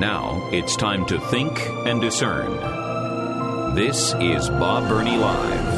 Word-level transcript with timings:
Now 0.00 0.48
it's 0.50 0.76
time 0.76 1.04
to 1.08 1.20
think 1.20 1.60
and 1.84 2.00
discern. 2.00 2.50
This 3.74 4.14
is 4.14 4.48
Bob 4.48 4.88
Burney 4.88 5.18
Live. 5.18 5.74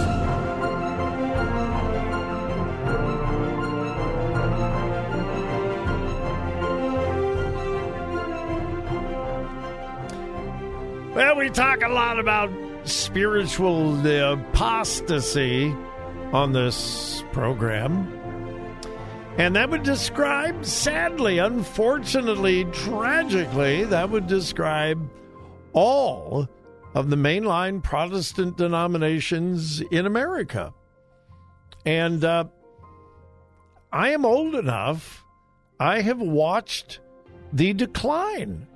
Well, 11.16 11.36
we 11.36 11.50
talk 11.50 11.82
a 11.82 11.88
lot 11.88 12.20
about 12.20 12.48
spiritual 12.84 14.06
uh, 14.06 14.34
apostasy 14.34 15.74
on 16.32 16.52
this 16.52 17.24
program. 17.32 18.21
And 19.38 19.56
that 19.56 19.70
would 19.70 19.82
describe, 19.82 20.64
sadly, 20.64 21.38
unfortunately, 21.38 22.64
tragically, 22.66 23.84
that 23.84 24.10
would 24.10 24.27
describe 24.27 25.10
all 25.72 26.48
of 26.94 27.08
the 27.08 27.16
mainline 27.16 27.83
Protestant 27.83 28.58
denominations 28.58 29.80
in 29.91 30.05
America. 30.05 30.75
And 31.86 32.22
uh, 32.25 32.44
I 33.91 34.10
am 34.10 34.27
old 34.27 34.55
enough, 34.55 35.25
I 35.80 36.03
have 36.03 36.20
watched 36.20 37.00
the 37.53 37.72
decline 37.72 38.66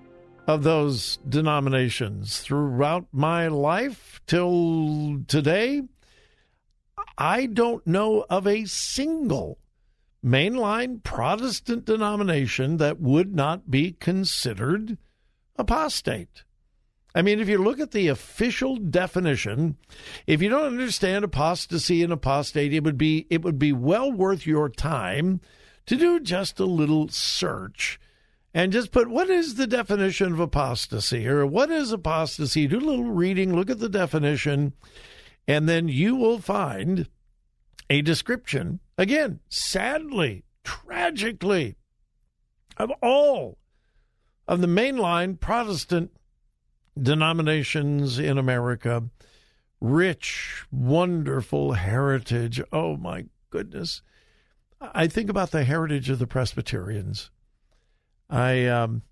of 0.47 0.63
those 0.63 1.19
denominations 1.29 2.41
throughout 2.41 3.07
my 3.13 3.49
life 3.49 4.21
till 4.27 5.23
today. 5.29 5.83
I 7.19 7.47
don't 7.47 7.87
know 7.87 8.25
of 8.31 8.47
a 8.47 8.65
single 8.65 9.59
mainline 10.27 11.03
Protestant 11.03 11.85
denomination 11.85 12.79
that 12.79 13.01
would 13.01 13.35
not 13.35 13.71
be 13.71 13.93
considered 13.93 14.99
apostate. 15.57 16.43
I 17.15 17.23
mean, 17.23 17.41
if 17.41 17.49
you 17.49 17.57
look 17.59 17.81
at 17.81 17.93
the 17.93 18.09
official 18.09 18.77
definition, 18.77 19.79
if 20.27 20.43
you 20.43 20.51
don't 20.51 20.67
understand 20.67 21.25
apostasy 21.25 22.03
and 22.03 22.13
apostate, 22.13 22.75
it 22.75 22.85
would 22.85 22.99
be 22.99 23.27
it 23.31 23.43
would 23.43 23.59
be 23.59 23.73
well 23.73 24.13
worth 24.13 24.47
your 24.47 24.69
time 24.69 25.41
to 25.87 25.97
do 25.97 26.21
just 26.21 26.61
a 26.61 26.67
little 26.67 27.09
search 27.09 27.99
and 28.53 28.73
just 28.73 28.91
put 28.91 29.09
what 29.09 29.31
is 29.31 29.55
the 29.55 29.67
definition 29.67 30.33
of 30.33 30.41
apostasy 30.41 31.27
or 31.29 31.47
what 31.47 31.71
is 31.71 31.93
apostasy? 31.93 32.67
Do 32.67 32.79
a 32.79 32.81
little 32.81 33.05
reading, 33.05 33.55
look 33.55 33.71
at 33.71 33.79
the 33.79 33.89
definition, 33.89 34.73
and 35.47 35.69
then 35.69 35.89
you 35.89 36.17
will 36.17 36.39
find 36.39 37.09
a 37.89 38.03
description, 38.03 38.81
again, 38.99 39.41
sadly, 39.49 40.45
tragically, 40.65 41.77
of 42.77 42.91
all 43.03 43.59
of 44.49 44.61
the 44.61 44.67
mainline 44.67 45.39
Protestant 45.39 46.11
denominations 47.01 48.19
in 48.19 48.39
America. 48.39 49.05
Rich, 49.81 50.65
wonderful 50.71 51.75
heritage. 51.75 52.63
Oh, 52.73 52.97
my 52.97 53.27
goodness. 53.51 54.03
I 54.81 55.07
think 55.07 55.31
about 55.31 55.51
the 55.51 55.65
heritage 55.65 56.11
of 56.11 56.19
the 56.19 56.27
Presbyterians. 56.27 57.31
I 58.29 58.67
um, 58.67 59.03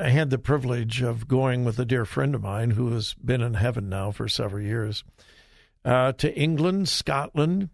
I 0.00 0.08
had 0.08 0.30
the 0.30 0.38
privilege 0.38 1.02
of 1.02 1.28
going 1.28 1.64
with 1.64 1.78
a 1.78 1.84
dear 1.84 2.04
friend 2.04 2.34
of 2.34 2.42
mine 2.42 2.72
who 2.72 2.92
has 2.92 3.14
been 3.14 3.42
in 3.42 3.54
heaven 3.54 3.88
now 3.88 4.10
for 4.10 4.28
several 4.28 4.62
years 4.62 5.04
uh, 5.84 6.12
to 6.12 6.34
England, 6.34 6.88
Scotland, 6.88 7.68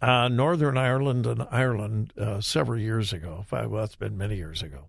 uh, 0.00 0.28
Northern 0.28 0.76
Ireland, 0.76 1.26
and 1.26 1.46
Ireland 1.50 2.12
uh, 2.18 2.40
several 2.40 2.78
years 2.78 3.12
ago. 3.12 3.44
Well, 3.50 3.84
it's 3.84 3.96
been 3.96 4.16
many 4.16 4.36
years 4.36 4.62
ago. 4.62 4.88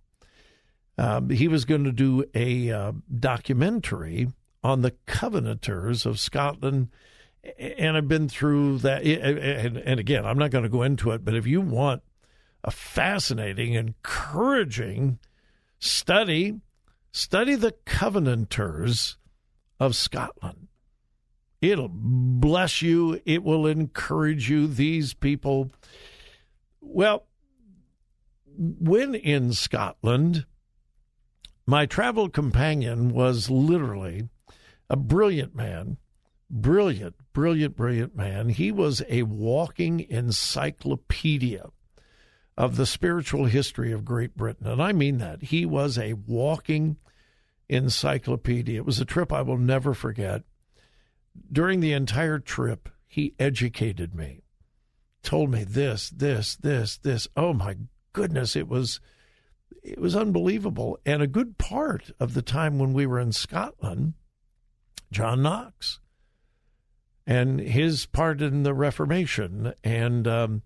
Um, 0.98 1.30
he 1.30 1.48
was 1.48 1.66
going 1.66 1.86
to 1.86 1.92
do 1.92 2.26
a 2.36 2.72
uh, 2.72 2.92
documentary 3.20 4.28
on 4.64 4.82
the 4.82 4.92
Covenanters 5.08 6.06
of 6.06 6.20
Scotland. 6.20 6.90
And 7.58 7.96
I've 7.96 8.08
been 8.08 8.28
through 8.28 8.80
that. 8.80 9.04
And, 9.04 9.78
and 9.78 10.00
again, 10.00 10.26
I'm 10.26 10.38
not 10.38 10.52
going 10.52 10.64
to 10.64 10.70
go 10.70 10.84
into 10.84 11.12
it, 11.12 11.24
but 11.24 11.36
if 11.36 11.48
you 11.48 11.62
want 11.62 12.02
a 12.64 12.72
fascinating, 12.72 13.74
encouraging 13.74 15.20
study, 15.80 16.60
study 17.12 17.56
the 17.56 17.74
Covenanters 17.86 19.18
of 19.80 19.96
Scotland. 19.96 20.69
It'll 21.62 21.90
bless 21.92 22.82
you. 22.82 23.20
It 23.26 23.44
will 23.44 23.68
encourage 23.68 24.50
you. 24.50 24.68
These 24.68 25.14
people, 25.14 25.72
well, 26.80 27.26
when 28.58 29.16
in 29.16 29.54
Scotland, 29.54 30.46
my 31.66 31.86
travel 31.86 32.30
companion 32.30 33.10
was 33.10 33.50
literally 33.50 34.30
a 34.90 34.96
brilliant 34.96 35.56
man. 35.56 35.98
Brilliant, 36.50 37.16
brilliant, 37.32 37.76
brilliant 37.76 38.16
man. 38.16 38.50
He 38.50 38.72
was 38.72 39.04
a 39.08 39.24
walking 39.24 40.00
encyclopedia 40.10 41.70
of 42.58 42.76
the 42.76 42.88
spiritual 42.88 43.46
history 43.46 43.92
of 43.92 44.04
Great 44.04 44.36
Britain. 44.36 44.66
And 44.66 44.82
I 44.82 44.92
mean 44.92 45.20
that. 45.20 45.44
He 45.44 45.66
was 45.66 45.98
a 45.98 46.14
walking 46.14 46.98
encyclopedia. 47.70 48.78
It 48.78 48.86
was 48.86 49.00
a 49.00 49.06
trip 49.06 49.32
I 49.32 49.44
will 49.44 49.60
never 49.60 49.94
forget 49.94 50.44
during 51.52 51.80
the 51.80 51.94
entire 51.94 52.40
trip, 52.40 52.90
he 53.08 53.34
educated 53.40 54.14
me, 54.14 54.44
told 55.24 55.50
me 55.52 55.64
this, 55.64 56.10
this, 56.10 56.56
this, 56.56 56.98
this. 56.98 57.28
Oh 57.36 57.54
my 57.54 57.78
goodness, 58.14 58.56
it 58.56 58.68
was 58.68 59.00
it 59.84 60.00
was 60.00 60.16
unbelievable. 60.16 61.00
And 61.06 61.22
a 61.22 61.28
good 61.28 61.58
part 61.58 62.12
of 62.20 62.34
the 62.34 62.42
time 62.42 62.80
when 62.80 62.94
we 62.94 63.06
were 63.06 63.20
in 63.20 63.32
Scotland, 63.32 64.14
John 65.12 65.42
Knox 65.42 66.00
and 67.26 67.60
his 67.60 68.06
part 68.08 68.42
in 68.42 68.64
the 68.64 68.74
Reformation 68.74 69.74
and 69.84 70.28
um, 70.28 70.64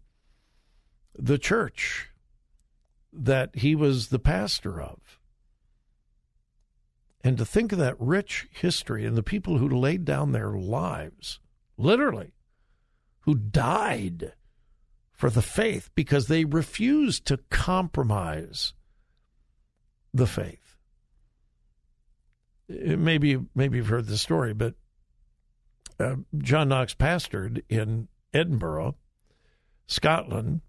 the 1.17 1.37
church 1.37 2.09
that 3.11 3.55
he 3.55 3.75
was 3.75 4.07
the 4.07 4.19
pastor 4.19 4.81
of. 4.81 4.99
And 7.23 7.37
to 7.37 7.45
think 7.45 7.71
of 7.71 7.79
that 7.79 7.95
rich 7.99 8.47
history 8.51 9.05
and 9.05 9.15
the 9.15 9.23
people 9.23 9.57
who 9.57 9.69
laid 9.69 10.03
down 10.03 10.31
their 10.31 10.51
lives, 10.51 11.39
literally, 11.77 12.33
who 13.21 13.35
died 13.35 14.33
for 15.13 15.29
the 15.29 15.41
faith 15.41 15.89
because 15.95 16.27
they 16.27 16.43
refused 16.43 17.25
to 17.25 17.37
compromise 17.49 18.73
the 20.13 20.27
faith. 20.27 20.75
Maybe, 22.67 23.39
maybe 23.55 23.77
you've 23.77 23.87
heard 23.87 24.07
the 24.07 24.17
story, 24.17 24.53
but 24.53 24.75
uh, 25.99 26.15
John 26.37 26.69
Knox 26.69 26.93
pastored 26.93 27.63
in 27.69 28.09
Edinburgh, 28.33 28.95
Scotland. 29.87 30.61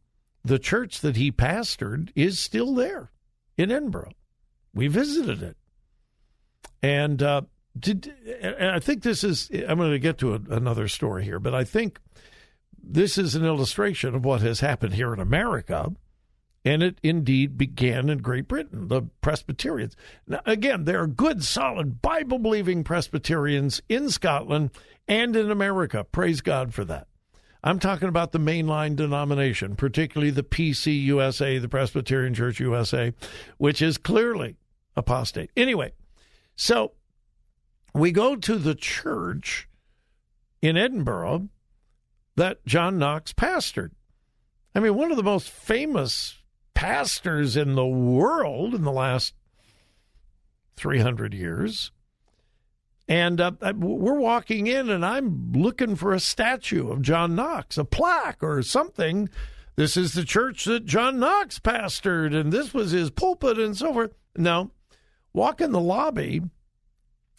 The 0.45 0.59
church 0.59 1.01
that 1.01 1.17
he 1.17 1.33
pastored 1.33 2.11
is 2.15 2.39
still 2.39 2.75
there 2.75 3.11
in 3.57 3.73
Edinburgh. 3.73 4.13
We 4.75 4.87
visited 4.87 5.43
it. 5.43 5.57
And 6.85 7.23
uh, 7.23 7.41
did, 7.79 8.13
and 8.43 8.71
I 8.73 8.79
think 8.79 9.03
this 9.03 9.25
is, 9.25 9.49
I'm 9.51 9.79
going 9.79 9.93
to 9.93 9.99
get 9.99 10.19
to 10.19 10.35
a, 10.35 10.41
another 10.51 10.87
story 10.87 11.25
here, 11.25 11.41
but 11.41 11.55
I 11.55 11.65
think 11.65 11.99
this 12.79 13.17
is 13.17 13.35
an 13.35 13.43
illustration 13.43 14.15
of 14.15 14.23
what 14.23 14.43
has 14.43 14.61
happened 14.61 14.93
here 14.93 15.15
in 15.15 15.19
America. 15.19 15.93
And 16.63 16.83
it 16.83 16.99
indeed 17.03 17.57
began 17.57 18.11
in 18.11 18.19
Great 18.19 18.49
Britain, 18.49 18.89
the 18.89 19.01
Presbyterians. 19.23 19.97
Now, 20.27 20.41
again, 20.45 20.85
there 20.85 21.01
are 21.01 21.07
good, 21.07 21.43
solid, 21.43 22.03
Bible 22.03 22.39
believing 22.39 22.85
Presbyterians 22.85 23.81
in 23.89 24.11
Scotland 24.11 24.71
and 25.09 25.35
in 25.37 25.51
America. 25.51 26.05
Praise 26.05 26.43
God 26.43 26.75
for 26.75 26.85
that. 26.85 27.07
I'm 27.63 27.79
talking 27.79 28.09
about 28.09 28.33
the 28.33 28.39
mainline 28.39 28.95
denomination, 28.95 29.75
particularly 29.75 30.31
the 30.31 30.43
PCUSA, 30.43 31.63
the 31.63 31.69
Presbyterian 31.69 32.35
Church 32.35 32.61
USA, 32.61 33.15
which 33.57 33.81
is 33.81 33.97
clearly 33.97 34.57
apostate. 34.97 35.51
Anyway, 35.57 35.93
so 36.57 36.93
we 37.95 38.13
go 38.13 38.37
to 38.37 38.57
the 38.57 38.75
church 38.75 39.69
in 40.63 40.77
Edinburgh 40.77 41.49
that 42.37 42.65
John 42.67 42.99
Knox 42.99 43.33
pastored. 43.33 43.91
I 44.75 44.81
mean, 44.81 44.95
one 44.95 45.11
of 45.11 45.17
the 45.17 45.23
most 45.23 45.49
famous 45.49 46.39
pastors 46.75 47.57
in 47.57 47.75
the 47.75 47.87
world 47.87 48.75
in 48.75 48.83
the 48.83 48.93
last 48.93 49.35
300 50.77 51.33
years. 51.33 51.93
And 53.07 53.41
uh, 53.41 53.53
we're 53.77 54.19
walking 54.19 54.67
in, 54.67 54.89
and 54.89 55.05
I'm 55.05 55.53
looking 55.53 55.95
for 55.95 56.15
a 56.15 56.21
statue 56.21 56.91
of 56.91 57.03
John 57.03 57.35
Knox, 57.35 57.77
a 57.77 57.85
plaque 57.85 58.43
or 58.43 58.63
something. 58.63 59.29
This 59.77 59.97
is 59.97 60.15
the 60.15 60.25
church 60.25 60.65
that 60.65 60.87
John 60.87 61.19
Knox 61.19 61.59
pastored, 61.59 62.35
and 62.35 62.51
this 62.51 62.73
was 62.73 62.93
his 62.93 63.11
pulpit, 63.11 63.59
and 63.59 63.77
so 63.77 63.93
forth. 63.93 64.13
No, 64.37 64.71
walk 65.35 65.61
in 65.61 65.73
the 65.73 65.81
lobby, 65.81 66.41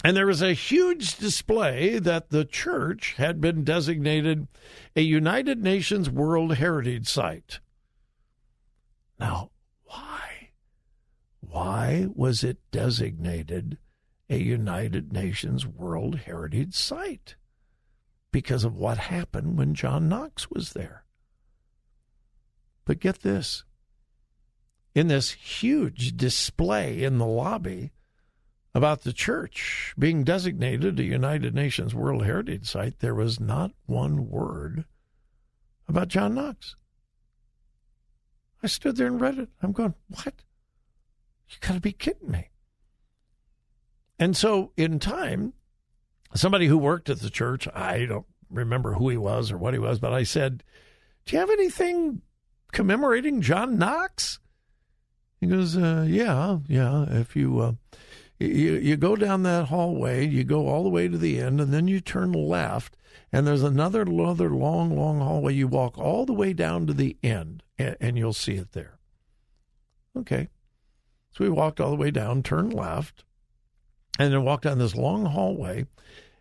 and 0.04 0.16
there 0.16 0.28
was 0.28 0.42
a 0.44 0.54
huge 0.54 1.18
display 1.18 1.98
that 1.98 2.30
the 2.30 2.46
church 2.46 3.16
had 3.18 3.42
been 3.42 3.64
designated 3.64 4.48
a 4.96 5.02
United 5.02 5.64
Nations 5.64 6.10
World 6.10 6.56
Heritage 6.56 7.08
Site. 7.08 7.60
Now, 9.20 9.50
why? 9.86 10.50
Why 11.40 12.08
was 12.14 12.44
it 12.44 12.60
designated 12.72 13.80
a 14.30 14.38
United 14.38 15.14
Nations 15.14 15.66
World 15.66 16.20
Heritage 16.20 16.76
Site? 16.76 17.36
Because 18.32 18.66
of 18.66 18.76
what 18.76 18.98
happened 18.98 19.58
when 19.58 19.74
John 19.74 20.10
Knox 20.10 20.52
was 20.52 20.74
there. 20.74 21.06
But 22.84 23.00
get 23.00 23.22
this 23.22 23.64
in 24.96 25.10
this 25.10 25.32
huge 25.32 26.16
display 26.16 27.04
in 27.04 27.18
the 27.18 27.26
lobby 27.26 27.92
about 28.74 29.02
the 29.02 29.14
church 29.14 29.94
being 30.00 30.24
designated 30.24 31.00
a 31.00 31.04
United 31.04 31.54
Nations 31.54 31.94
World 31.94 32.26
Heritage 32.26 32.66
Site, 32.66 33.00
there 33.00 33.14
was 33.14 33.40
not 33.40 33.72
one 33.86 34.30
word 34.30 34.86
about 35.88 36.08
John 36.08 36.34
Knox. 36.34 36.76
I 38.64 38.68
stood 38.68 38.96
there 38.96 39.08
and 39.08 39.22
read 39.22 39.38
it. 39.38 39.50
I'm 39.62 39.74
going, 39.74 39.94
what? 40.08 40.34
You 41.50 41.58
got 41.60 41.74
to 41.74 41.82
be 41.82 41.92
kidding 41.92 42.32
me. 42.32 42.50
And 44.18 44.36
so, 44.36 44.72
in 44.78 44.98
time, 44.98 45.54
somebody 46.34 46.68
who 46.68 46.78
worked 46.78 47.10
at 47.10 47.20
the 47.20 47.30
church, 47.30 47.68
I 47.76 48.06
don't 48.06 48.26
remember 48.50 48.94
who 48.94 49.10
he 49.10 49.18
was 49.18 49.52
or 49.52 49.58
what 49.58 49.74
he 49.74 49.80
was, 49.80 50.00
but 50.00 50.14
I 50.14 50.24
said, 50.24 50.64
Do 51.26 51.36
you 51.36 51.40
have 51.40 51.50
anything 51.50 52.22
commemorating 52.72 53.42
John 53.42 53.78
Knox? 53.78 54.40
He 55.40 55.48
goes, 55.48 55.78
uh, 55.78 56.06
Yeah, 56.08 56.60
yeah. 56.68 57.06
If 57.10 57.36
you, 57.36 57.60
uh, 57.60 57.74
you 58.40 58.74
you 58.74 58.98
go 58.98 59.16
down 59.16 59.44
that 59.44 59.68
hallway, 59.68 60.28
you 60.28 60.44
go 60.44 60.68
all 60.68 60.84
the 60.84 60.90
way 60.90 61.08
to 61.08 61.18
the 61.18 61.40
end, 61.40 61.62
and 61.62 61.74
then 61.74 61.88
you 61.88 62.02
turn 62.02 62.32
left, 62.32 62.98
and 63.32 63.46
there's 63.46 63.64
another 63.64 64.02
another 64.02 64.50
long, 64.50 64.96
long 64.96 65.20
hallway. 65.20 65.54
You 65.54 65.68
walk 65.68 65.98
all 65.98 66.26
the 66.26 66.34
way 66.34 66.54
down 66.54 66.88
to 66.88 66.94
the 66.94 67.18
end, 67.24 67.64
and, 67.78 67.96
and 68.00 68.18
you'll 68.18 68.34
see 68.34 68.56
it 68.56 68.74
there. 68.74 69.00
Okay. 70.18 70.50
So 71.32 71.44
we 71.44 71.50
walked 71.50 71.82
all 71.82 71.90
the 71.92 71.98
way 71.98 72.12
down, 72.12 72.44
turned 72.44 72.74
left, 72.74 73.26
and 74.18 74.32
then 74.32 74.44
walked 74.44 74.64
down 74.64 74.80
this 74.80 74.96
long 74.96 75.26
hallway 75.26 75.86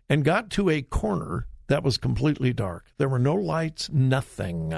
and 0.09 0.23
got 0.23 0.49
to 0.51 0.69
a 0.69 0.81
corner 0.81 1.47
that 1.67 1.83
was 1.83 1.97
completely 1.97 2.53
dark. 2.53 2.85
There 2.97 3.09
were 3.09 3.19
no 3.19 3.35
lights, 3.35 3.89
nothing. 3.91 4.73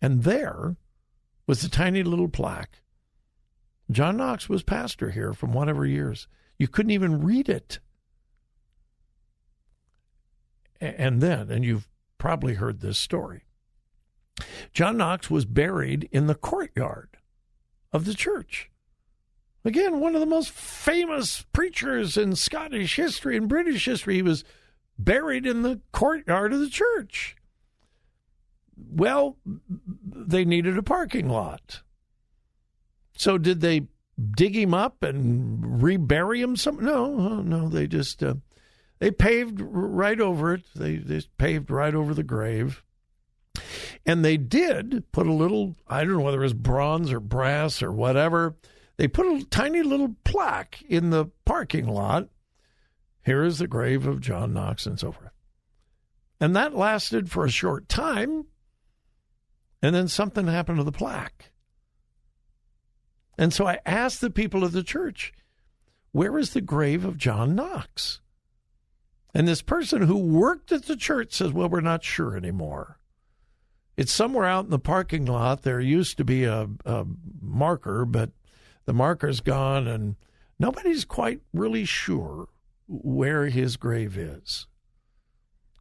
And 0.00 0.22
there 0.22 0.76
was 1.46 1.64
a 1.64 1.70
tiny 1.70 2.02
little 2.02 2.28
plaque. 2.28 2.80
John 3.90 4.16
Knox 4.16 4.48
was 4.48 4.62
pastor 4.62 5.10
here 5.10 5.32
from 5.32 5.52
whatever 5.52 5.84
years. 5.86 6.26
You 6.58 6.68
couldn't 6.68 6.92
even 6.92 7.22
read 7.22 7.48
it. 7.48 7.80
And 10.80 11.20
then, 11.20 11.50
and 11.50 11.64
you've 11.64 11.88
probably 12.18 12.54
heard 12.54 12.80
this 12.80 12.98
story, 12.98 13.44
John 14.72 14.96
Knox 14.96 15.30
was 15.30 15.44
buried 15.44 16.08
in 16.10 16.26
the 16.26 16.34
courtyard 16.34 17.16
of 17.92 18.04
the 18.04 18.14
church. 18.14 18.70
Again, 19.64 20.00
one 20.00 20.14
of 20.14 20.20
the 20.20 20.26
most 20.26 20.50
famous 20.50 21.46
preachers 21.52 22.16
in 22.16 22.36
Scottish 22.36 22.96
history 22.96 23.36
and 23.36 23.48
British 23.48 23.86
history. 23.86 24.16
He 24.16 24.22
was 24.22 24.44
buried 24.98 25.46
in 25.46 25.62
the 25.62 25.80
courtyard 25.92 26.52
of 26.52 26.60
the 26.60 26.68
church. 26.68 27.36
Well, 28.76 29.36
they 29.44 30.44
needed 30.44 30.78
a 30.78 30.82
parking 30.82 31.28
lot. 31.28 31.82
So 33.16 33.38
did 33.38 33.60
they 33.60 33.88
dig 34.36 34.56
him 34.56 34.74
up 34.74 35.02
and 35.02 35.82
rebury 35.82 36.40
him? 36.40 36.56
Some 36.56 36.84
no, 36.84 37.40
no. 37.42 37.68
They 37.68 37.86
just 37.86 38.22
uh, 38.22 38.34
they 38.98 39.10
paved 39.10 39.60
right 39.60 40.20
over 40.20 40.54
it. 40.54 40.64
They 40.74 40.96
they 40.96 41.22
paved 41.38 41.70
right 41.70 41.94
over 41.94 42.14
the 42.14 42.22
grave, 42.22 42.82
and 44.04 44.24
they 44.24 44.36
did 44.36 45.10
put 45.12 45.26
a 45.26 45.32
little. 45.32 45.76
I 45.86 46.04
don't 46.04 46.14
know 46.14 46.20
whether 46.20 46.40
it 46.40 46.44
was 46.44 46.54
bronze 46.54 47.12
or 47.12 47.20
brass 47.20 47.82
or 47.82 47.92
whatever 47.92 48.56
they 48.96 49.08
put 49.08 49.26
a 49.26 49.44
tiny 49.46 49.82
little 49.82 50.14
plaque 50.24 50.82
in 50.88 51.10
the 51.10 51.26
parking 51.44 51.86
lot. 51.86 52.28
Here 53.24 53.42
is 53.42 53.58
the 53.58 53.66
grave 53.66 54.06
of 54.06 54.20
John 54.20 54.52
Knox 54.52 54.86
and 54.86 54.98
so 55.00 55.12
forth. 55.12 55.30
And 56.40 56.54
that 56.54 56.76
lasted 56.76 57.30
for 57.30 57.44
a 57.44 57.50
short 57.50 57.88
time. 57.88 58.46
And 59.84 59.94
then 59.94 60.08
something 60.08 60.46
happened 60.46 60.78
to 60.78 60.82
the 60.82 60.90
plaque. 60.90 61.50
And 63.36 63.52
so 63.52 63.66
I 63.66 63.80
asked 63.84 64.22
the 64.22 64.30
people 64.30 64.64
of 64.64 64.72
the 64.72 64.82
church, 64.82 65.34
where 66.10 66.38
is 66.38 66.54
the 66.54 66.62
grave 66.62 67.04
of 67.04 67.18
John 67.18 67.54
Knox? 67.54 68.22
And 69.34 69.46
this 69.46 69.60
person 69.60 70.00
who 70.00 70.16
worked 70.16 70.72
at 70.72 70.86
the 70.86 70.96
church 70.96 71.34
says, 71.34 71.52
well, 71.52 71.68
we're 71.68 71.82
not 71.82 72.02
sure 72.02 72.34
anymore. 72.34 72.98
It's 73.94 74.10
somewhere 74.10 74.46
out 74.46 74.64
in 74.64 74.70
the 74.70 74.78
parking 74.78 75.26
lot. 75.26 75.64
There 75.64 75.80
used 75.80 76.16
to 76.16 76.24
be 76.24 76.44
a, 76.44 76.66
a 76.86 77.04
marker, 77.42 78.06
but 78.06 78.30
the 78.86 78.94
marker's 78.94 79.40
gone, 79.40 79.86
and 79.86 80.16
nobody's 80.58 81.04
quite 81.04 81.42
really 81.52 81.84
sure 81.84 82.48
where 82.88 83.48
his 83.48 83.76
grave 83.76 84.16
is. 84.16 84.66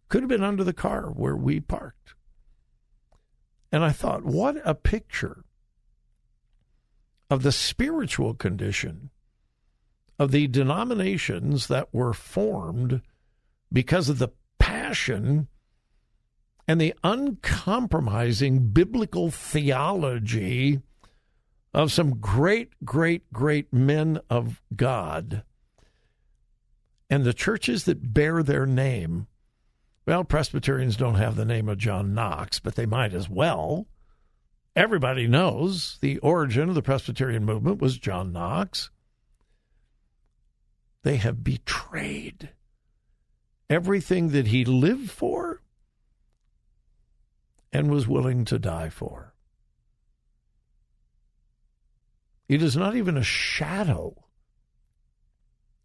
Could 0.10 0.24
have 0.24 0.30
been 0.30 0.44
under 0.44 0.66
the 0.66 0.74
car 0.74 1.04
where 1.04 1.38
we 1.38 1.62
parked. 1.62 2.16
And 3.74 3.84
I 3.84 3.92
thought, 3.92 4.24
what 4.24 4.58
a 4.64 4.75
picture 4.75 5.44
of 7.31 7.42
the 7.42 7.52
spiritual 7.52 8.36
condition 8.36 9.10
of 10.20 10.30
the 10.30 10.48
denominations 10.48 11.68
that 11.70 11.92
were 11.92 12.14
formed 12.14 13.02
because 13.72 14.10
of 14.10 14.20
the 14.20 14.30
passion 14.60 15.48
and 16.68 16.80
the 16.80 16.94
uncompromising 17.04 18.70
biblical 18.70 19.31
theology 19.31 20.80
of 21.74 21.92
some 21.92 22.19
great, 22.19 22.74
great, 22.86 23.34
great 23.34 23.74
men 23.74 24.19
of 24.30 24.62
God. 24.76 25.42
And 27.09 27.24
the 27.24 27.33
churches 27.33 27.86
that 27.86 28.14
bear 28.14 28.44
their 28.44 28.68
name, 28.68 29.26
well, 30.06 30.24
Presbyterians 30.24 30.98
don't 30.98 31.16
have 31.16 31.36
the 31.36 31.45
name 31.45 31.69
of 31.69 31.78
John 31.78 32.14
Knox, 32.14 32.60
but 32.60 32.76
they 32.76 32.86
might 32.86 33.14
as 33.14 33.30
well. 33.30 33.88
Everybody 34.76 35.28
knows 35.28 35.98
the 36.02 36.18
origin 36.19 36.68
of 36.68 36.76
the 36.76 36.81
Presbyterian 36.81 37.45
movement 37.45 37.81
was 37.81 37.98
John 37.98 38.33
Knox. 38.33 38.90
They 41.04 41.18
have 41.18 41.44
betrayed 41.44 42.50
everything 43.69 44.30
that 44.30 44.48
he 44.48 44.66
lived 44.66 45.12
for 45.12 45.62
and 47.72 47.92
was 47.92 48.07
willing 48.07 48.45
to 48.45 48.60
die 48.60 48.90
for. 48.90 49.33
It 52.48 52.62
is 52.62 52.76
not 52.76 52.95
even 52.95 53.18
a 53.18 53.24
shadow 53.24 54.16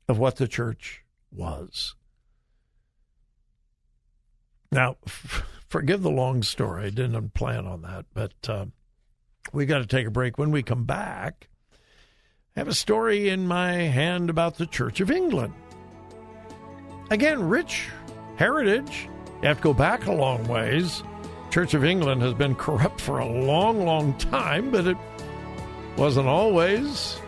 of 0.08 0.18
what 0.18 0.36
the 0.36 0.48
church 0.48 1.04
was. 1.30 1.94
Now, 4.78 4.96
forgive 5.68 6.02
the 6.02 6.10
long 6.10 6.44
story. 6.44 6.86
I 6.86 6.90
didn't 6.90 7.34
plan 7.34 7.66
on 7.66 7.82
that, 7.82 8.06
but 8.14 8.48
uh, 8.48 8.66
we 9.52 9.66
got 9.66 9.78
to 9.78 9.86
take 9.86 10.06
a 10.06 10.10
break. 10.10 10.38
When 10.38 10.52
we 10.52 10.62
come 10.62 10.84
back, 10.84 11.48
I 12.54 12.60
have 12.60 12.68
a 12.68 12.74
story 12.74 13.28
in 13.28 13.48
my 13.48 13.72
hand 13.72 14.30
about 14.30 14.56
the 14.56 14.66
Church 14.66 15.00
of 15.00 15.10
England. 15.10 15.52
Again, 17.10 17.48
rich 17.48 17.88
heritage. 18.36 19.08
You 19.42 19.48
have 19.48 19.56
to 19.56 19.62
go 19.64 19.74
back 19.74 20.06
a 20.06 20.12
long 20.12 20.46
ways. 20.46 21.02
Church 21.50 21.74
of 21.74 21.84
England 21.84 22.22
has 22.22 22.34
been 22.34 22.54
corrupt 22.54 23.00
for 23.00 23.18
a 23.18 23.26
long, 23.26 23.84
long 23.84 24.16
time, 24.18 24.70
but 24.70 24.86
it 24.86 24.96
wasn't 25.96 26.28
always, 26.28 27.20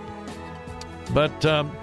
but 1.13 1.45
um, 1.45 1.77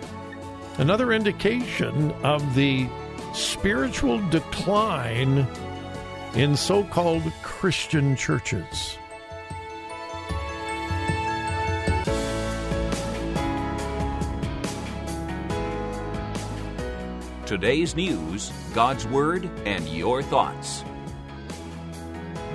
another 0.77 1.11
indication 1.11 2.13
of 2.23 2.55
the 2.55 2.87
spiritual 3.37 4.17
decline 4.29 5.47
in 6.33 6.57
so 6.57 6.83
called 6.85 7.21
Christian 7.43 8.15
churches. 8.15 8.97
Today's 17.45 17.95
news, 17.95 18.51
God's 18.73 19.05
Word, 19.07 19.49
and 19.65 19.87
your 19.87 20.23
thoughts. 20.23 20.83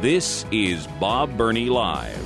This 0.00 0.44
is 0.50 0.88
Bob 0.98 1.36
Burney 1.36 1.66
Live. 1.66 2.18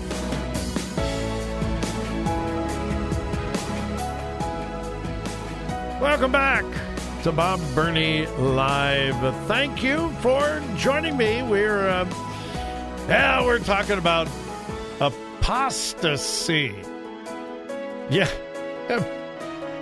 Welcome 6.01 6.33
back 6.33 6.65
to 7.27 7.33
Bob 7.33 7.61
Burney 7.75 8.25
Live. 8.39 9.17
Thank 9.49 9.83
you 9.83 10.13
for 10.21 10.63
joining 10.77 11.17
me. 11.17 11.43
We're 11.43 11.89
uh, 11.89 12.05
yeah, 13.09 13.45
we're 13.45 13.59
talking 13.59 13.99
about 13.99 14.29
apostasy. 15.01 16.73
Yeah. 18.11 18.29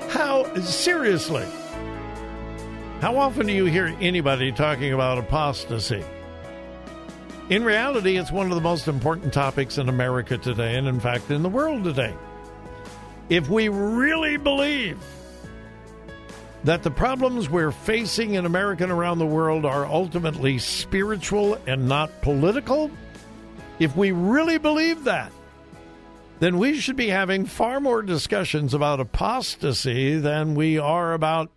How 0.09 0.55
seriously? 0.63 1.47
How 3.03 3.19
often 3.19 3.47
do 3.47 3.53
you 3.53 3.67
hear 3.67 3.95
anybody 4.01 4.51
talking 4.51 4.95
about 4.95 5.19
apostasy? 5.19 6.03
In 7.51 7.63
reality, 7.63 8.17
it's 8.17 8.33
one 8.33 8.47
of 8.47 8.55
the 8.55 8.63
most 8.63 8.89
important 8.89 9.35
topics 9.35 9.77
in 9.77 9.91
America 9.91 10.39
today, 10.39 10.77
and 10.77 10.89
in 10.89 10.99
fact, 10.99 11.31
in 11.31 11.43
the 11.43 11.51
world 11.51 11.85
today. 11.85 12.15
If 13.29 13.51
we 13.51 13.69
really 13.69 14.39
believe 14.39 14.99
that 16.64 16.83
the 16.83 16.90
problems 16.90 17.50
we're 17.50 17.71
facing 17.71 18.35
in 18.35 18.47
America 18.47 18.83
and 18.83 18.92
around 18.92 19.18
the 19.18 19.26
world 19.26 19.66
are 19.66 19.85
ultimately 19.85 20.59
spiritual 20.59 21.59
and 21.66 21.87
not 21.87 22.23
political, 22.23 22.90
if 23.78 23.94
we 23.94 24.12
really 24.12 24.56
believe 24.56 25.04
that, 25.04 25.30
then 26.40 26.59
we 26.59 26.78
should 26.80 26.97
be 26.97 27.09
having 27.09 27.44
far 27.44 27.80
more 27.80 28.02
discussions 28.02 28.73
about 28.73 28.99
apostasy 28.99 30.16
than 30.18 30.54
we 30.54 30.78
are 30.78 31.12
about 31.12 31.50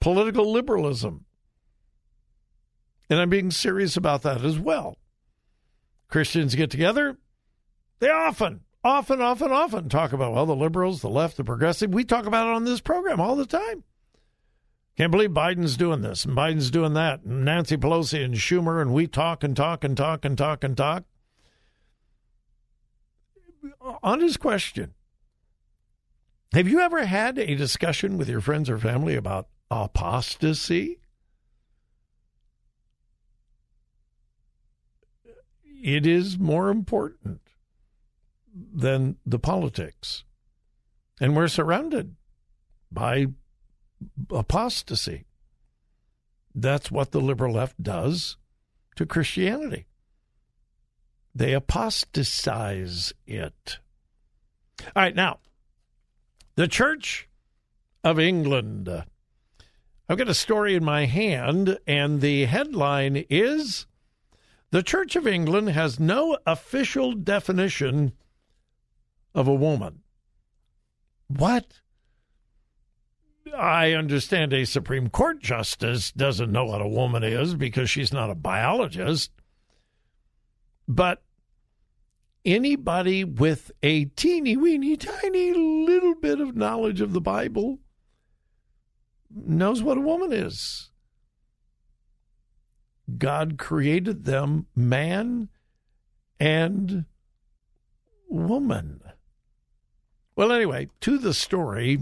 political 0.00 0.52
liberalism. 0.52 1.24
And 3.10 3.20
I'm 3.20 3.28
being 3.28 3.50
serious 3.50 3.96
about 3.96 4.22
that 4.22 4.44
as 4.44 4.58
well. 4.58 4.96
Christians 6.08 6.54
get 6.54 6.70
together, 6.70 7.16
they 7.98 8.08
often, 8.08 8.60
often, 8.84 9.20
often, 9.20 9.50
often 9.50 9.88
talk 9.88 10.12
about, 10.12 10.32
well, 10.32 10.46
the 10.46 10.54
liberals, 10.54 11.00
the 11.00 11.08
left, 11.08 11.36
the 11.36 11.44
progressive. 11.44 11.92
We 11.92 12.04
talk 12.04 12.26
about 12.26 12.48
it 12.48 12.54
on 12.54 12.64
this 12.64 12.80
program 12.80 13.20
all 13.20 13.34
the 13.34 13.46
time. 13.46 13.82
Can't 14.96 15.10
believe 15.10 15.30
Biden's 15.30 15.76
doing 15.76 16.02
this 16.02 16.24
and 16.24 16.36
Biden's 16.36 16.70
doing 16.70 16.94
that, 16.94 17.22
and 17.22 17.44
Nancy 17.44 17.76
Pelosi 17.76 18.24
and 18.24 18.34
Schumer, 18.34 18.80
and 18.80 18.92
we 18.92 19.06
talk 19.06 19.42
and 19.42 19.56
talk 19.56 19.84
and 19.84 19.96
talk 19.96 20.24
and 20.24 20.36
talk 20.36 20.62
and 20.62 20.76
talk. 20.76 21.04
On 24.02 24.20
his 24.20 24.36
question, 24.36 24.94
have 26.52 26.68
you 26.68 26.80
ever 26.80 27.06
had 27.06 27.38
a 27.38 27.54
discussion 27.54 28.18
with 28.18 28.28
your 28.28 28.40
friends 28.40 28.68
or 28.68 28.78
family 28.78 29.16
about 29.16 29.48
apostasy? 29.70 30.98
It 35.64 36.06
is 36.06 36.38
more 36.38 36.68
important 36.68 37.40
than 38.54 39.16
the 39.24 39.38
politics. 39.38 40.24
And 41.20 41.34
we're 41.34 41.48
surrounded 41.48 42.14
by 42.90 43.28
apostasy. 44.34 45.24
That's 46.54 46.90
what 46.90 47.12
the 47.12 47.20
liberal 47.20 47.54
left 47.54 47.82
does 47.82 48.36
to 48.96 49.06
Christianity. 49.06 49.86
They 51.34 51.54
apostatize 51.54 53.12
it. 53.26 53.78
All 54.94 55.02
right, 55.02 55.14
now, 55.14 55.38
the 56.56 56.68
Church 56.68 57.28
of 58.04 58.18
England. 58.18 58.88
I've 60.08 60.18
got 60.18 60.28
a 60.28 60.34
story 60.34 60.74
in 60.74 60.84
my 60.84 61.06
hand, 61.06 61.78
and 61.86 62.20
the 62.20 62.44
headline 62.44 63.24
is 63.30 63.86
The 64.70 64.82
Church 64.82 65.16
of 65.16 65.26
England 65.26 65.70
has 65.70 66.00
no 66.00 66.36
official 66.46 67.12
definition 67.12 68.12
of 69.34 69.48
a 69.48 69.54
woman. 69.54 70.02
What? 71.28 71.80
I 73.56 73.92
understand 73.92 74.52
a 74.52 74.64
Supreme 74.64 75.08
Court 75.10 75.40
justice 75.40 76.12
doesn't 76.12 76.52
know 76.52 76.64
what 76.64 76.80
a 76.80 76.88
woman 76.88 77.22
is 77.22 77.54
because 77.54 77.90
she's 77.90 78.12
not 78.12 78.30
a 78.30 78.34
biologist. 78.34 79.30
But 80.88 81.22
anybody 82.44 83.24
with 83.24 83.70
a 83.82 84.06
teeny 84.06 84.56
weeny 84.56 84.96
tiny 84.96 85.52
little 85.52 86.14
bit 86.14 86.40
of 86.40 86.56
knowledge 86.56 87.00
of 87.00 87.12
the 87.12 87.20
Bible 87.20 87.78
knows 89.30 89.82
what 89.82 89.98
a 89.98 90.02
woman 90.02 90.32
is. 90.32 90.90
God 93.18 93.58
created 93.58 94.24
them 94.24 94.66
man 94.74 95.48
and 96.38 97.04
woman. 98.28 99.00
Well, 100.34 100.52
anyway, 100.52 100.88
to 101.00 101.18
the 101.18 101.34
story. 101.34 101.98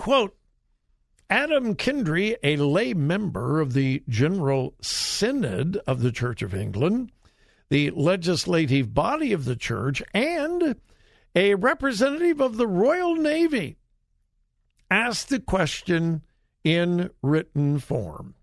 Quote 0.00 0.34
Adam 1.28 1.74
Kindry, 1.74 2.34
a 2.42 2.56
lay 2.56 2.94
member 2.94 3.60
of 3.60 3.74
the 3.74 4.02
General 4.08 4.74
Synod 4.80 5.76
of 5.86 6.00
the 6.00 6.10
Church 6.10 6.40
of 6.40 6.54
England, 6.54 7.12
the 7.68 7.90
legislative 7.90 8.94
body 8.94 9.34
of 9.34 9.44
the 9.44 9.56
church, 9.56 10.02
and 10.14 10.76
a 11.34 11.54
representative 11.54 12.40
of 12.40 12.56
the 12.56 12.66
Royal 12.66 13.14
Navy, 13.14 13.76
asked 14.90 15.28
the 15.28 15.38
question 15.38 16.22
in 16.64 17.10
written 17.20 17.78
form. 17.78 18.36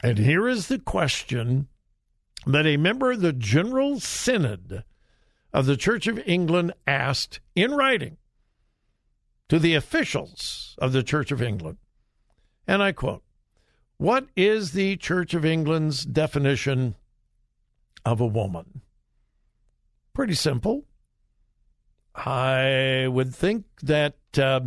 And 0.00 0.16
here 0.16 0.46
is 0.46 0.68
the 0.68 0.78
question 0.78 1.66
that 2.46 2.66
a 2.66 2.76
member 2.76 3.10
of 3.10 3.20
the 3.20 3.32
General 3.32 3.98
Synod 3.98 4.84
of 5.52 5.66
the 5.66 5.76
Church 5.76 6.06
of 6.06 6.22
England 6.24 6.72
asked 6.86 7.40
in 7.56 7.72
writing 7.72 8.16
to 9.48 9.58
the 9.58 9.74
officials 9.74 10.76
of 10.78 10.92
the 10.92 11.02
Church 11.02 11.30
of 11.30 11.42
England. 11.42 11.78
And 12.66 12.82
I 12.82 12.92
quote 12.92 13.22
What 13.96 14.28
is 14.36 14.72
the 14.72 14.96
Church 14.96 15.34
of 15.34 15.44
England's 15.44 16.04
definition 16.04 16.94
of 18.04 18.20
a 18.20 18.26
woman? 18.26 18.82
Pretty 20.12 20.34
simple. 20.34 20.84
I 22.14 23.06
would 23.08 23.34
think 23.34 23.64
that 23.82 24.16
uh, 24.36 24.60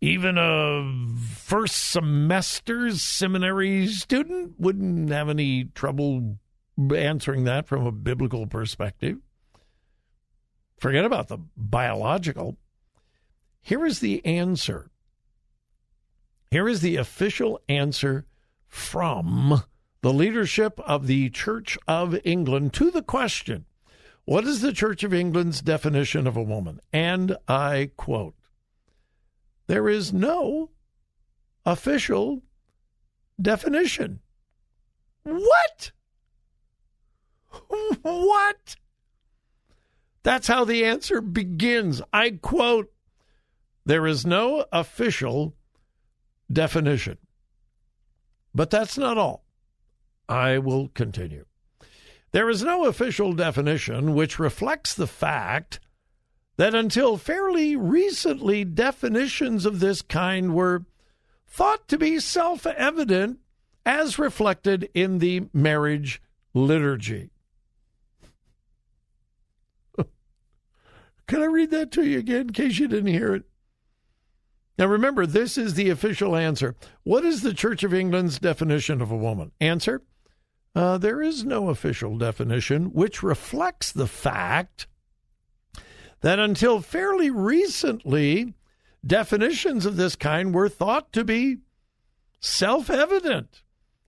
even 0.00 0.36
a 0.36 1.16
first 1.34 1.76
semester 1.76 2.90
seminary 2.90 3.86
student 3.86 4.58
wouldn't 4.58 5.10
have 5.10 5.28
any 5.28 5.64
trouble 5.64 6.38
answering 6.94 7.44
that 7.44 7.66
from 7.66 7.86
a 7.86 7.92
biblical 7.92 8.46
perspective. 8.46 9.18
Forget 10.78 11.04
about 11.04 11.28
the 11.28 11.38
biological. 11.56 12.58
Here 13.64 13.86
is 13.86 14.00
the 14.00 14.22
answer. 14.26 14.90
Here 16.50 16.68
is 16.68 16.82
the 16.82 16.96
official 16.96 17.58
answer 17.66 18.26
from 18.68 19.62
the 20.02 20.12
leadership 20.12 20.78
of 20.80 21.06
the 21.06 21.30
Church 21.30 21.78
of 21.88 22.14
England 22.24 22.74
to 22.74 22.90
the 22.90 23.02
question 23.02 23.64
What 24.26 24.44
is 24.44 24.60
the 24.60 24.74
Church 24.74 25.02
of 25.02 25.14
England's 25.14 25.62
definition 25.62 26.26
of 26.26 26.36
a 26.36 26.42
woman? 26.42 26.78
And 26.92 27.38
I 27.48 27.92
quote 27.96 28.34
There 29.66 29.88
is 29.88 30.12
no 30.12 30.68
official 31.64 32.42
definition. 33.40 34.20
What? 35.22 35.90
What? 38.02 38.76
That's 40.22 40.48
how 40.48 40.66
the 40.66 40.84
answer 40.84 41.22
begins. 41.22 42.02
I 42.12 42.38
quote 42.42 42.93
there 43.84 44.06
is 44.06 44.24
no 44.24 44.64
official 44.72 45.54
definition. 46.50 47.18
But 48.54 48.70
that's 48.70 48.96
not 48.96 49.18
all. 49.18 49.44
I 50.28 50.58
will 50.58 50.88
continue. 50.88 51.44
There 52.32 52.48
is 52.48 52.62
no 52.62 52.86
official 52.86 53.32
definition 53.32 54.14
which 54.14 54.38
reflects 54.38 54.94
the 54.94 55.06
fact 55.06 55.80
that 56.56 56.74
until 56.74 57.16
fairly 57.16 57.76
recently, 57.76 58.64
definitions 58.64 59.66
of 59.66 59.80
this 59.80 60.02
kind 60.02 60.54
were 60.54 60.84
thought 61.46 61.86
to 61.88 61.98
be 61.98 62.18
self 62.20 62.66
evident 62.66 63.38
as 63.84 64.18
reflected 64.18 64.88
in 64.94 65.18
the 65.18 65.48
marriage 65.52 66.22
liturgy. 66.54 67.30
Can 71.26 71.42
I 71.42 71.46
read 71.46 71.70
that 71.70 71.92
to 71.92 72.04
you 72.04 72.18
again 72.18 72.42
in 72.42 72.52
case 72.52 72.78
you 72.78 72.88
didn't 72.88 73.12
hear 73.12 73.34
it? 73.34 73.44
Now, 74.78 74.86
remember, 74.86 75.24
this 75.24 75.56
is 75.56 75.74
the 75.74 75.90
official 75.90 76.34
answer. 76.34 76.74
What 77.04 77.24
is 77.24 77.42
the 77.42 77.54
Church 77.54 77.84
of 77.84 77.94
England's 77.94 78.38
definition 78.38 79.00
of 79.00 79.10
a 79.10 79.16
woman? 79.16 79.52
Answer 79.60 80.02
uh, 80.74 80.98
There 80.98 81.22
is 81.22 81.44
no 81.44 81.68
official 81.68 82.18
definition 82.18 82.92
which 82.92 83.22
reflects 83.22 83.92
the 83.92 84.08
fact 84.08 84.88
that 86.22 86.38
until 86.38 86.80
fairly 86.80 87.30
recently, 87.30 88.54
definitions 89.06 89.86
of 89.86 89.96
this 89.96 90.16
kind 90.16 90.52
were 90.52 90.68
thought 90.68 91.12
to 91.12 91.22
be 91.22 91.58
self 92.40 92.90
evident 92.90 93.62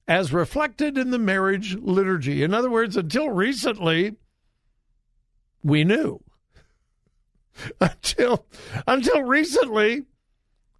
as 0.08 0.32
reflected 0.32 0.98
in 0.98 1.10
the 1.10 1.18
marriage 1.18 1.76
liturgy. 1.76 2.42
In 2.42 2.54
other 2.54 2.70
words, 2.70 2.96
until 2.96 3.30
recently, 3.30 4.16
we 5.62 5.84
knew. 5.84 6.20
until, 7.80 8.46
until 8.86 9.22
recently, 9.22 10.04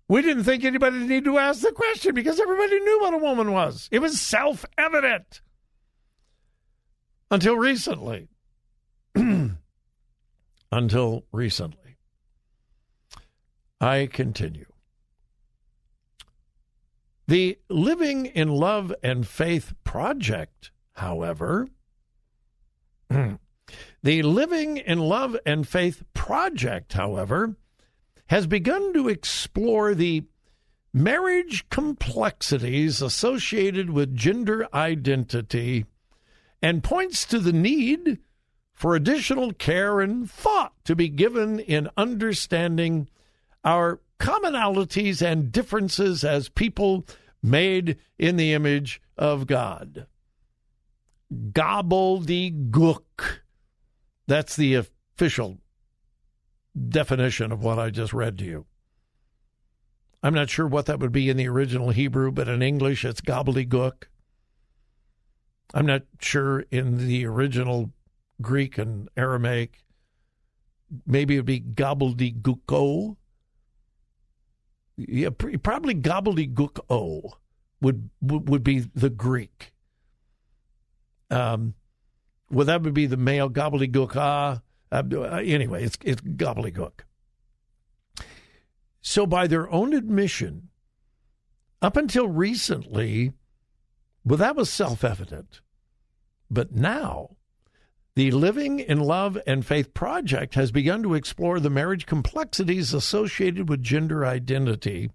We 0.08 0.22
didn't 0.22 0.44
think 0.44 0.64
anybody 0.64 0.98
needed 0.98 1.24
to 1.24 1.38
ask 1.38 1.62
the 1.62 1.72
question 1.72 2.14
because 2.14 2.38
everybody 2.38 2.78
knew 2.78 3.00
what 3.00 3.14
a 3.14 3.18
woman 3.18 3.52
was. 3.52 3.88
It 3.90 3.98
was 3.98 4.20
self 4.20 4.64
evident 4.78 5.40
until 7.30 7.56
recently. 7.56 8.28
until 10.72 11.24
recently. 11.32 11.96
I 13.80 14.06
continue. 14.06 14.66
The 17.28 17.58
Living 17.68 18.26
in 18.26 18.48
Love 18.48 18.94
and 19.02 19.26
Faith 19.26 19.74
Project, 19.82 20.70
however, 20.92 21.66
the 23.10 24.22
Living 24.22 24.76
in 24.76 25.00
Love 25.00 25.36
and 25.44 25.66
Faith 25.66 26.04
Project, 26.14 26.92
however, 26.92 27.56
has 28.28 28.46
begun 28.46 28.92
to 28.92 29.08
explore 29.08 29.94
the 29.94 30.24
marriage 30.92 31.68
complexities 31.68 33.02
associated 33.02 33.90
with 33.90 34.16
gender 34.16 34.66
identity 34.72 35.84
and 36.62 36.82
points 36.82 37.26
to 37.26 37.38
the 37.38 37.52
need 37.52 38.18
for 38.72 38.94
additional 38.94 39.52
care 39.52 40.00
and 40.00 40.30
thought 40.30 40.72
to 40.84 40.96
be 40.96 41.08
given 41.08 41.60
in 41.60 41.88
understanding 41.96 43.08
our 43.64 44.00
commonalities 44.18 45.20
and 45.20 45.52
differences 45.52 46.24
as 46.24 46.48
people 46.48 47.04
made 47.42 47.98
in 48.18 48.36
the 48.36 48.52
image 48.52 49.00
of 49.16 49.46
God. 49.46 50.06
Gobbledygook. 51.32 53.40
That's 54.26 54.56
the 54.56 54.74
official 54.74 55.58
definition 56.88 57.52
of 57.52 57.62
what 57.62 57.78
I 57.78 57.90
just 57.90 58.12
read 58.12 58.38
to 58.38 58.44
you. 58.44 58.66
I'm 60.22 60.34
not 60.34 60.50
sure 60.50 60.66
what 60.66 60.86
that 60.86 60.98
would 60.98 61.12
be 61.12 61.30
in 61.30 61.36
the 61.36 61.48
original 61.48 61.90
Hebrew, 61.90 62.32
but 62.32 62.48
in 62.48 62.62
English 62.62 63.04
it's 63.04 63.20
gobbledygook. 63.20 64.04
I'm 65.74 65.86
not 65.86 66.02
sure 66.20 66.64
in 66.70 67.06
the 67.06 67.26
original 67.26 67.92
Greek 68.40 68.78
and 68.78 69.08
Aramaic. 69.16 69.84
Maybe 71.06 71.34
it 71.34 71.38
would 71.38 71.46
be 71.46 71.60
gobbledygooko. 71.60 73.16
Yeah, 74.96 75.28
probably 75.30 75.94
gobbledygook 75.94 76.80
would 77.80 78.10
would 78.22 78.64
be 78.64 78.80
the 78.80 79.10
Greek. 79.10 79.72
Um, 81.30 81.74
well, 82.50 82.66
that 82.66 82.82
would 82.82 82.94
be 82.94 83.06
the 83.06 83.16
male 83.16 83.50
gobbledygook. 83.50 84.16
Ah, 84.16 84.62
uh, 84.92 85.02
anyway, 85.44 85.84
it's 85.84 85.98
it's 86.02 86.20
gobbledygook. 86.20 87.00
So, 89.00 89.26
by 89.26 89.46
their 89.46 89.70
own 89.70 89.92
admission, 89.92 90.68
up 91.80 91.96
until 91.96 92.28
recently, 92.28 93.32
well, 94.24 94.38
that 94.38 94.56
was 94.56 94.70
self 94.70 95.04
evident. 95.04 95.60
But 96.50 96.72
now, 96.72 97.36
the 98.14 98.30
Living 98.30 98.80
in 98.80 99.00
Love 99.00 99.38
and 99.46 99.66
Faith 99.66 99.92
Project 99.92 100.54
has 100.54 100.72
begun 100.72 101.02
to 101.02 101.14
explore 101.14 101.60
the 101.60 101.70
marriage 101.70 102.06
complexities 102.06 102.94
associated 102.94 103.68
with 103.68 103.82
gender 103.82 104.24
identity 104.24 105.10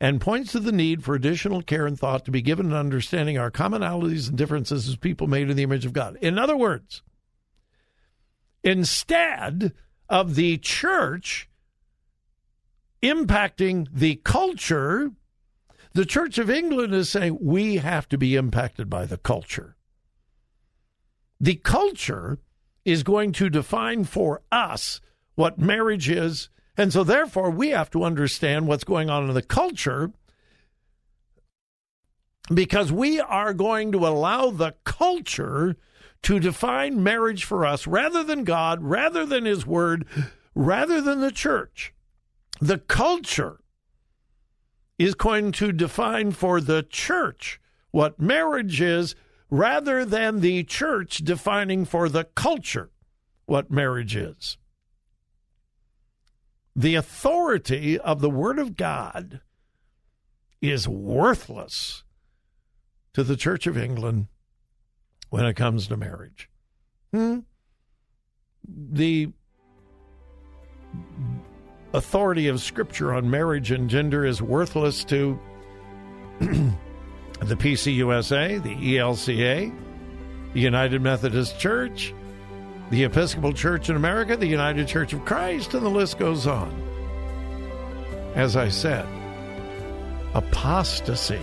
and 0.00 0.20
points 0.20 0.52
to 0.52 0.60
the 0.60 0.72
need 0.72 1.02
for 1.02 1.14
additional 1.14 1.62
care 1.62 1.86
and 1.86 1.98
thought 1.98 2.24
to 2.24 2.30
be 2.30 2.42
given 2.42 2.66
in 2.66 2.72
understanding 2.72 3.38
our 3.38 3.50
commonalities 3.50 4.28
and 4.28 4.38
differences 4.38 4.88
as 4.88 4.96
people 4.96 5.26
made 5.26 5.50
in 5.50 5.56
the 5.56 5.62
image 5.62 5.86
of 5.86 5.92
God. 5.92 6.16
In 6.20 6.38
other 6.38 6.56
words, 6.56 7.02
instead 8.66 9.72
of 10.08 10.34
the 10.34 10.58
church 10.58 11.48
impacting 13.02 13.86
the 13.92 14.16
culture, 14.16 15.12
the 15.92 16.04
Church 16.04 16.36
of 16.36 16.50
England 16.50 16.92
is 16.92 17.08
saying 17.08 17.38
we 17.40 17.76
have 17.76 18.08
to 18.08 18.18
be 18.18 18.34
impacted 18.34 18.90
by 18.90 19.06
the 19.06 19.18
culture. 19.18 19.76
The 21.40 21.54
culture 21.54 22.40
is 22.84 23.04
going 23.04 23.32
to 23.32 23.48
define 23.48 24.04
for 24.04 24.42
us 24.50 25.00
what 25.36 25.58
marriage 25.58 26.08
is. 26.08 26.48
And 26.76 26.92
so, 26.92 27.04
therefore, 27.04 27.50
we 27.50 27.70
have 27.70 27.90
to 27.90 28.04
understand 28.04 28.66
what's 28.66 28.84
going 28.84 29.08
on 29.08 29.28
in 29.28 29.34
the 29.34 29.42
culture 29.42 30.12
because 32.52 32.90
we 32.90 33.20
are 33.20 33.54
going 33.54 33.92
to 33.92 34.06
allow 34.06 34.50
the 34.50 34.74
culture 34.84 35.76
to 36.22 36.40
define 36.40 37.02
marriage 37.02 37.44
for 37.44 37.64
us 37.64 37.86
rather 37.86 38.24
than 38.24 38.44
God, 38.44 38.82
rather 38.82 39.24
than 39.24 39.44
His 39.44 39.66
Word, 39.66 40.06
rather 40.54 41.00
than 41.00 41.20
the 41.20 41.32
church. 41.32 41.92
The 42.60 42.78
culture 42.78 43.60
is 44.98 45.14
going 45.14 45.52
to 45.52 45.72
define 45.72 46.32
for 46.32 46.60
the 46.60 46.82
church 46.82 47.60
what 47.90 48.20
marriage 48.20 48.80
is 48.80 49.14
rather 49.50 50.04
than 50.04 50.40
the 50.40 50.64
church 50.64 51.18
defining 51.18 51.84
for 51.84 52.08
the 52.08 52.24
culture 52.24 52.90
what 53.44 53.70
marriage 53.70 54.16
is. 54.16 54.58
The 56.74 56.94
authority 56.94 57.98
of 57.98 58.20
the 58.20 58.30
Word 58.30 58.58
of 58.58 58.76
God 58.76 59.40
is 60.60 60.88
worthless 60.88 62.02
to 63.14 63.22
the 63.22 63.36
Church 63.36 63.66
of 63.66 63.78
England 63.78 64.26
when 65.36 65.44
it 65.44 65.54
comes 65.54 65.86
to 65.88 65.98
marriage. 65.98 66.48
Hmm? 67.12 67.40
The 68.66 69.28
authority 71.92 72.48
of 72.48 72.62
Scripture 72.62 73.12
on 73.12 73.30
marriage 73.30 73.70
and 73.70 73.90
gender 73.90 74.24
is 74.24 74.40
worthless 74.40 75.04
to 75.04 75.38
the 76.40 76.74
PCUSA, 77.40 78.62
the 78.62 78.96
ELCA, 78.96 79.78
the 80.54 80.60
United 80.60 81.02
Methodist 81.02 81.60
Church, 81.60 82.14
the 82.88 83.04
Episcopal 83.04 83.52
Church 83.52 83.90
in 83.90 83.96
America, 83.96 84.38
the 84.38 84.46
United 84.46 84.88
Church 84.88 85.12
of 85.12 85.22
Christ, 85.26 85.74
and 85.74 85.84
the 85.84 85.90
list 85.90 86.18
goes 86.18 86.46
on. 86.46 86.74
As 88.34 88.56
I 88.56 88.70
said, 88.70 89.06
apostasy 90.32 91.42